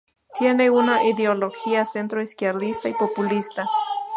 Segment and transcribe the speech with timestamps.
[0.33, 3.67] Tiene una ideología centro-izquierdista y populista.